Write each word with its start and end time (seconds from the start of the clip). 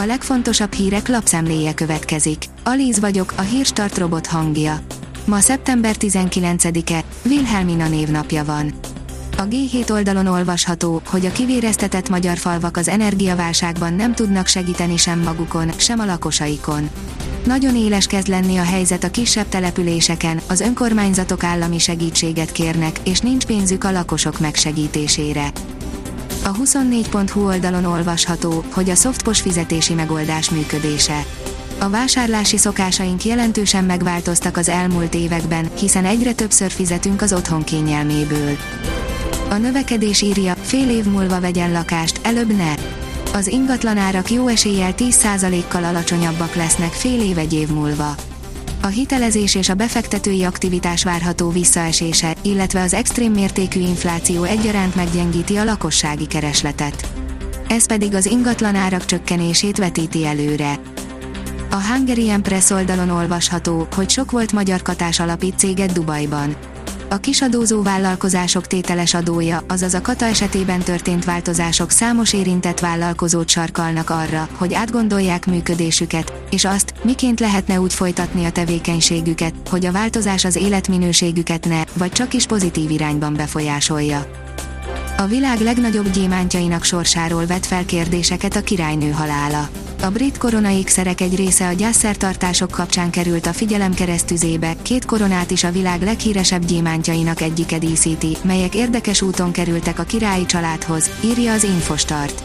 A 0.00 0.06
legfontosabb 0.06 0.72
hírek 0.72 1.08
lapszemléje 1.08 1.74
következik. 1.74 2.44
Alíz 2.64 3.00
vagyok, 3.00 3.32
a 3.36 3.40
hírstart 3.40 3.98
robot 3.98 4.26
hangja. 4.26 4.80
Ma 5.24 5.40
szeptember 5.40 5.94
19-e, 5.98 7.04
Wilhelmina 7.24 7.88
névnapja 7.88 8.44
van. 8.44 8.72
A 9.36 9.42
G7 9.42 9.90
oldalon 9.90 10.26
olvasható, 10.26 11.02
hogy 11.06 11.26
a 11.26 11.32
kivéreztetett 11.32 12.08
magyar 12.08 12.36
falvak 12.36 12.76
az 12.76 12.88
energiaválságban 12.88 13.94
nem 13.94 14.14
tudnak 14.14 14.46
segíteni 14.46 14.96
sem 14.96 15.20
magukon, 15.20 15.70
sem 15.76 15.98
a 15.98 16.04
lakosaikon. 16.04 16.90
Nagyon 17.44 17.76
éles 17.76 18.06
kezd 18.06 18.28
lenni 18.28 18.56
a 18.56 18.64
helyzet 18.64 19.04
a 19.04 19.10
kisebb 19.10 19.48
településeken, 19.48 20.40
az 20.48 20.60
önkormányzatok 20.60 21.44
állami 21.44 21.78
segítséget 21.78 22.52
kérnek, 22.52 23.00
és 23.04 23.20
nincs 23.20 23.46
pénzük 23.46 23.84
a 23.84 23.90
lakosok 23.90 24.38
megsegítésére. 24.40 25.52
A 26.44 26.52
24.hu 26.52 27.46
oldalon 27.46 27.84
olvasható, 27.84 28.64
hogy 28.72 28.90
a 28.90 28.94
szoftpos 28.94 29.40
fizetési 29.40 29.94
megoldás 29.94 30.50
működése. 30.50 31.24
A 31.78 31.88
vásárlási 31.88 32.56
szokásaink 32.56 33.24
jelentősen 33.24 33.84
megváltoztak 33.84 34.56
az 34.56 34.68
elmúlt 34.68 35.14
években, 35.14 35.70
hiszen 35.78 36.04
egyre 36.04 36.32
többször 36.32 36.70
fizetünk 36.70 37.22
az 37.22 37.32
otthon 37.32 37.64
kényelméből. 37.64 38.56
A 39.48 39.54
növekedés 39.54 40.22
írja, 40.22 40.54
fél 40.54 40.90
év 40.90 41.04
múlva 41.04 41.40
vegyen 41.40 41.72
lakást, 41.72 42.20
előbb 42.22 42.56
ne. 42.56 42.74
Az 43.32 43.46
ingatlanárak 43.46 44.30
jó 44.30 44.48
eséllyel 44.48 44.92
10%-kal 44.96 45.84
alacsonyabbak 45.84 46.54
lesznek 46.54 46.92
fél 46.92 47.20
év 47.20 47.38
egy 47.38 47.52
év 47.52 47.68
múlva. 47.68 48.14
A 48.80 48.86
hitelezés 48.86 49.54
és 49.54 49.68
a 49.68 49.74
befektetői 49.74 50.44
aktivitás 50.44 51.04
várható 51.04 51.50
visszaesése, 51.50 52.34
illetve 52.42 52.82
az 52.82 52.94
extrém 52.94 53.32
mértékű 53.32 53.80
infláció 53.80 54.42
egyaránt 54.42 54.94
meggyengíti 54.94 55.56
a 55.56 55.64
lakossági 55.64 56.26
keresletet. 56.26 57.08
Ez 57.68 57.86
pedig 57.86 58.14
az 58.14 58.26
ingatlanárak 58.26 59.04
csökkenését 59.04 59.78
vetíti 59.78 60.26
előre. 60.26 60.78
A 61.70 61.82
Hungarian 61.92 62.42
Press 62.42 62.70
oldalon 62.70 63.10
olvasható, 63.10 63.86
hogy 63.94 64.10
sok 64.10 64.30
volt 64.30 64.52
magyar 64.52 64.82
katás 64.82 65.20
alapít 65.20 65.58
céget 65.58 65.92
Dubajban 65.92 66.56
a 67.08 67.16
kisadózó 67.16 67.82
vállalkozások 67.82 68.66
tételes 68.66 69.14
adója, 69.14 69.64
azaz 69.68 69.94
a 69.94 70.00
kata 70.00 70.24
esetében 70.24 70.78
történt 70.78 71.24
változások 71.24 71.90
számos 71.90 72.32
érintett 72.32 72.80
vállalkozót 72.80 73.48
sarkalnak 73.48 74.10
arra, 74.10 74.48
hogy 74.56 74.74
átgondolják 74.74 75.46
működésüket, 75.46 76.32
és 76.50 76.64
azt, 76.64 76.94
miként 77.02 77.40
lehetne 77.40 77.80
úgy 77.80 77.92
folytatni 77.92 78.44
a 78.44 78.52
tevékenységüket, 78.52 79.54
hogy 79.70 79.86
a 79.86 79.92
változás 79.92 80.44
az 80.44 80.56
életminőségüket 80.56 81.68
ne, 81.68 81.82
vagy 81.92 82.12
csak 82.12 82.34
is 82.34 82.46
pozitív 82.46 82.90
irányban 82.90 83.34
befolyásolja. 83.34 84.46
A 85.20 85.26
világ 85.26 85.60
legnagyobb 85.60 86.10
gyémántjainak 86.10 86.84
sorsáról 86.84 87.46
vet 87.46 87.66
fel 87.66 87.84
kérdéseket 87.84 88.56
a 88.56 88.60
királynő 88.60 89.10
halála 89.10 89.68
a 90.02 90.08
brit 90.10 90.38
koronaékszerek 90.38 91.20
egy 91.20 91.36
része 91.36 91.68
a 91.68 91.72
gyászszertartások 91.72 92.70
kapcsán 92.70 93.10
került 93.10 93.46
a 93.46 93.52
figyelem 93.52 93.94
keresztüzébe, 93.94 94.74
két 94.82 95.04
koronát 95.04 95.50
is 95.50 95.64
a 95.64 95.70
világ 95.70 96.02
leghíresebb 96.02 96.64
gyémántjainak 96.64 97.40
egyike 97.40 97.78
díszíti, 97.78 98.36
melyek 98.42 98.74
érdekes 98.74 99.22
úton 99.22 99.52
kerültek 99.52 99.98
a 99.98 100.02
királyi 100.02 100.46
családhoz, 100.46 101.10
írja 101.24 101.52
az 101.52 101.64
Infostart. 101.64 102.42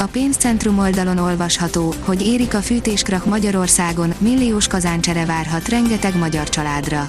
A 0.00 0.04
pénzcentrum 0.04 0.78
oldalon 0.78 1.18
olvasható, 1.18 1.94
hogy 2.04 2.26
érik 2.26 2.54
a 2.54 2.60
fűtéskrach 2.60 3.26
Magyarországon, 3.26 4.14
milliós 4.18 4.66
kazáncsere 4.66 5.24
várhat 5.24 5.68
rengeteg 5.68 6.18
magyar 6.18 6.48
családra 6.48 7.08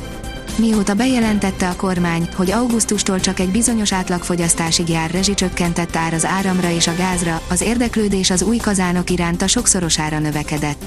mióta 0.58 0.94
bejelentette 0.94 1.70
a 1.70 1.76
kormány, 1.76 2.30
hogy 2.36 2.52
augusztustól 2.52 3.20
csak 3.20 3.40
egy 3.40 3.50
bizonyos 3.50 3.94
átlagfogyasztásig 3.94 4.90
jár 4.90 5.12
rezsicsökkentett 5.12 5.96
ár 5.96 6.14
az 6.14 6.26
áramra 6.26 6.70
és 6.70 6.88
a 6.88 6.96
gázra, 6.96 7.42
az 7.50 7.62
érdeklődés 7.62 8.30
az 8.30 8.42
új 8.42 8.58
kazánok 8.58 9.10
iránt 9.10 9.48
sokszorosára 9.48 10.20
növekedett. 10.20 10.84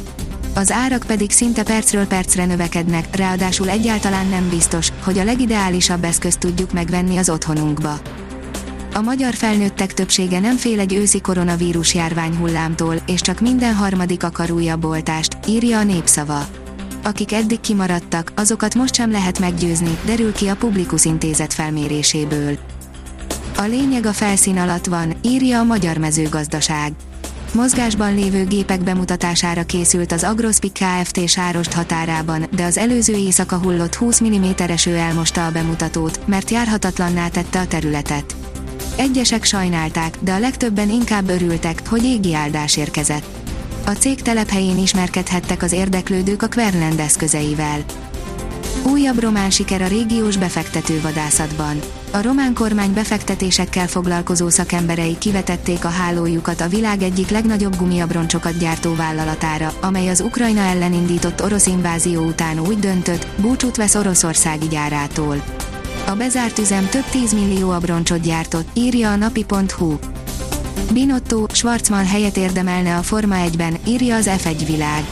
Az 0.54 0.70
árak 0.70 1.04
pedig 1.06 1.30
szinte 1.30 1.62
percről 1.62 2.06
percre 2.06 2.46
növekednek, 2.46 3.16
ráadásul 3.16 3.68
egyáltalán 3.68 4.26
nem 4.26 4.48
biztos, 4.48 4.88
hogy 5.04 5.18
a 5.18 5.24
legideálisabb 5.24 6.04
eszközt 6.04 6.38
tudjuk 6.38 6.72
megvenni 6.72 7.16
az 7.16 7.30
otthonunkba. 7.30 8.00
A 8.94 9.00
magyar 9.00 9.34
felnőttek 9.34 9.94
többsége 9.94 10.40
nem 10.40 10.56
fél 10.56 10.80
egy 10.80 10.94
őszi 10.94 11.20
koronavírus 11.20 11.94
járvány 11.94 12.36
hullámtól, 12.36 12.94
és 13.06 13.20
csak 13.20 13.40
minden 13.40 13.74
harmadik 13.74 14.24
akar 14.24 14.50
újabb 14.50 14.84
oltást, 14.84 15.36
írja 15.46 15.78
a 15.78 15.84
népszava 15.84 16.46
akik 17.02 17.32
eddig 17.32 17.60
kimaradtak, 17.60 18.32
azokat 18.36 18.74
most 18.74 18.94
sem 18.94 19.10
lehet 19.10 19.38
meggyőzni, 19.38 19.98
derül 20.04 20.32
ki 20.32 20.48
a 20.48 20.56
Publikus 20.56 21.04
Intézet 21.04 21.52
felméréséből. 21.52 22.58
A 23.56 23.62
lényeg 23.62 24.06
a 24.06 24.12
felszín 24.12 24.58
alatt 24.58 24.86
van, 24.86 25.14
írja 25.22 25.58
a 25.58 25.64
Magyar 25.64 25.96
Mezőgazdaság. 25.96 26.92
Mozgásban 27.54 28.14
lévő 28.14 28.44
gépek 28.44 28.82
bemutatására 28.82 29.62
készült 29.62 30.12
az 30.12 30.24
Agrospik 30.24 30.72
Kft. 30.72 31.28
Sárost 31.28 31.72
határában, 31.72 32.46
de 32.50 32.64
az 32.64 32.78
előző 32.78 33.12
éjszaka 33.12 33.56
hullott 33.56 33.94
20 33.94 34.22
mm 34.22 34.44
eső 34.56 34.96
elmosta 34.96 35.46
a 35.46 35.50
bemutatót, 35.50 36.20
mert 36.26 36.50
járhatatlanná 36.50 37.28
tette 37.28 37.60
a 37.60 37.66
területet. 37.66 38.36
Egyesek 38.96 39.44
sajnálták, 39.44 40.16
de 40.20 40.32
a 40.32 40.38
legtöbben 40.38 40.90
inkább 40.90 41.28
örültek, 41.28 41.88
hogy 41.88 42.04
égi 42.04 42.34
áldás 42.34 42.76
érkezett. 42.76 43.39
A 43.90 43.92
cég 43.92 44.22
telephelyén 44.22 44.78
ismerkedhettek 44.78 45.62
az 45.62 45.72
érdeklődők 45.72 46.42
a 46.42 46.48
Querland 46.48 46.98
eszközeivel. 46.98 47.84
Újabb 48.82 49.20
román 49.20 49.50
siker 49.50 49.82
a 49.82 49.86
régiós 49.86 50.36
befektető 50.36 51.00
vadászatban. 51.00 51.80
A 52.10 52.22
román 52.22 52.54
kormány 52.54 52.92
befektetésekkel 52.92 53.86
foglalkozó 53.86 54.48
szakemberei 54.48 55.18
kivetették 55.18 55.84
a 55.84 55.88
hálójukat 55.88 56.60
a 56.60 56.68
világ 56.68 57.02
egyik 57.02 57.30
legnagyobb 57.30 57.76
gumiabroncsokat 57.76 58.58
gyártó 58.58 58.94
vállalatára, 58.94 59.72
amely 59.80 60.08
az 60.08 60.20
Ukrajna 60.20 60.60
ellen 60.60 60.92
indított 60.92 61.42
orosz 61.42 61.66
invázió 61.66 62.22
után 62.22 62.60
úgy 62.60 62.78
döntött, 62.78 63.26
búcsút 63.36 63.76
vesz 63.76 63.94
oroszországi 63.94 64.68
gyárától. 64.68 65.44
A 66.06 66.14
bezárt 66.14 66.58
üzem 66.58 66.88
több 66.88 67.04
10 67.10 67.32
millió 67.32 67.70
abroncsot 67.70 68.20
gyártott, 68.20 68.68
írja 68.74 69.10
a 69.10 69.16
napi.hu. 69.16 69.96
Binotto, 70.92 71.46
Schwarzman 71.52 72.06
helyet 72.06 72.36
érdemelne 72.36 72.96
a 72.96 73.02
Forma 73.02 73.36
1-ben, 73.48 73.76
írja 73.86 74.16
az 74.16 74.30
F1 74.30 74.62
világ. 74.66 75.04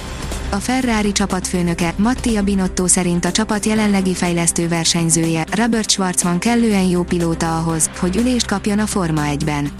A 0.50 0.56
Ferrari 0.56 1.12
csapatfőnöke, 1.12 1.94
Mattia 1.96 2.42
Binotto 2.42 2.86
szerint 2.86 3.24
a 3.24 3.30
csapat 3.30 3.66
jelenlegi 3.66 4.14
fejlesztő 4.14 4.68
versenyzője, 4.68 5.46
Robert 5.56 5.90
Schwarzman 5.90 6.38
kellően 6.38 6.84
jó 6.84 7.02
pilóta 7.02 7.58
ahhoz, 7.58 7.90
hogy 7.98 8.16
ülést 8.16 8.46
kapjon 8.46 8.78
a 8.78 8.86
Forma 8.86 9.22
1-ben. 9.24 9.70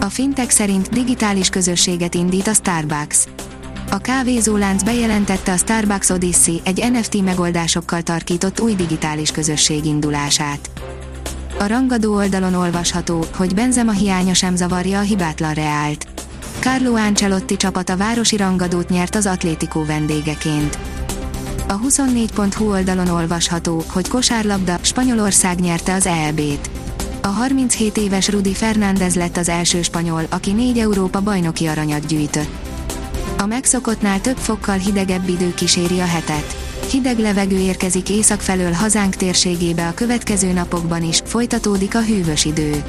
A 0.00 0.04
Fintech 0.04 0.50
szerint 0.50 0.88
digitális 0.88 1.48
közösséget 1.48 2.14
indít 2.14 2.46
a 2.46 2.54
Starbucks. 2.54 3.24
A 3.90 3.98
kávézólánc 3.98 4.82
bejelentette 4.82 5.52
a 5.52 5.56
Starbucks 5.56 6.10
Odyssey 6.10 6.60
egy 6.64 6.90
NFT 6.92 7.22
megoldásokkal 7.22 8.02
tarkított 8.02 8.60
új 8.60 8.74
digitális 8.74 9.30
közösség 9.30 9.84
indulását. 9.84 10.70
A 11.58 11.66
rangadó 11.66 12.14
oldalon 12.14 12.54
olvasható, 12.54 13.24
hogy 13.36 13.54
Benzema 13.54 13.92
hiánya 13.92 14.34
sem 14.34 14.56
zavarja 14.56 14.98
a 14.98 15.02
hibátlan 15.02 15.54
Reált. 15.54 16.06
Carlo 16.60 16.94
Ancelotti 16.94 17.56
csapata 17.56 17.96
városi 17.96 18.36
rangadót 18.36 18.88
nyert 18.88 19.14
az 19.14 19.26
Atlético 19.26 19.84
vendégeként. 19.84 20.78
A 21.68 21.80
24.hu 21.80 22.70
oldalon 22.70 23.08
olvasható, 23.08 23.84
hogy 23.88 24.08
kosárlabda, 24.08 24.78
Spanyolország 24.82 25.60
nyerte 25.60 25.94
az 25.94 26.06
EB-t. 26.06 26.70
A 27.22 27.26
37 27.26 27.96
éves 27.96 28.28
Rudi 28.28 28.54
Fernández 28.54 29.14
lett 29.14 29.36
az 29.36 29.48
első 29.48 29.82
spanyol, 29.82 30.22
aki 30.28 30.52
négy 30.52 30.78
Európa 30.78 31.20
bajnoki 31.20 31.66
aranyat 31.66 32.06
gyűjtött. 32.06 32.50
A 33.38 33.46
megszokottnál 33.46 34.20
több 34.20 34.36
fokkal 34.36 34.76
hidegebb 34.76 35.28
idő 35.28 35.54
kíséri 35.54 36.00
a 36.00 36.06
hetet. 36.06 36.67
Hideg 36.90 37.18
levegő 37.18 37.58
érkezik 37.58 38.10
észak 38.10 38.40
felől 38.40 38.72
hazánk 38.72 39.14
térségébe 39.14 39.86
a 39.86 39.94
következő 39.94 40.52
napokban 40.52 41.02
is, 41.02 41.22
folytatódik 41.24 41.94
a 41.94 42.02
hűvös 42.02 42.44
idő. 42.44 42.82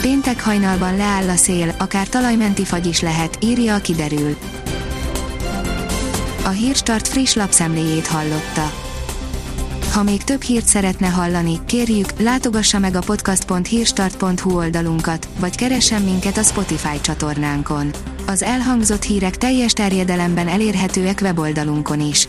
Péntek 0.00 0.42
hajnalban 0.42 0.96
leáll 0.96 1.28
a 1.28 1.36
szél, 1.36 1.74
akár 1.78 2.08
talajmenti 2.08 2.64
fagy 2.64 2.86
is 2.86 3.00
lehet, 3.00 3.38
írja 3.42 3.74
a 3.74 3.80
kiderül. 3.80 4.36
A 6.44 6.48
Hírstart 6.48 7.08
friss 7.08 7.34
lapszemléjét 7.34 8.06
hallotta. 8.06 8.72
Ha 9.92 10.02
még 10.02 10.24
több 10.24 10.42
hírt 10.42 10.66
szeretne 10.66 11.06
hallani, 11.06 11.60
kérjük, 11.66 12.20
látogassa 12.20 12.78
meg 12.78 12.94
a 12.94 13.00
podcast.hírstart.hu 13.00 14.56
oldalunkat, 14.56 15.28
vagy 15.38 15.56
keressen 15.56 16.02
minket 16.02 16.36
a 16.36 16.42
Spotify 16.42 17.00
csatornánkon. 17.00 17.90
Az 18.26 18.42
elhangzott 18.42 19.02
hírek 19.02 19.36
teljes 19.36 19.72
terjedelemben 19.72 20.48
elérhetőek 20.48 21.18
weboldalunkon 21.22 22.00
is. 22.00 22.28